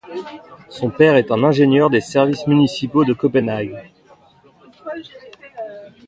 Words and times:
Son 0.69 0.89
père 0.89 1.15
est 1.15 1.29
un 1.29 1.43
ingénieur 1.43 1.91
des 1.91 2.01
services 2.01 2.47
municipaux 2.47 3.05
de 3.05 3.13
Copenhague. 3.13 3.91